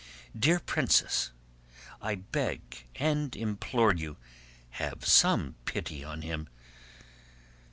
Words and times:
"Dear 0.35 0.59
princess, 0.59 1.29
I 2.01 2.15
beg 2.15 2.87
and 2.95 3.35
implore 3.35 3.93
you, 3.93 4.17
have 4.81 5.05
some 5.05 5.57
pity 5.65 6.03
on 6.03 6.23
him! 6.23 6.49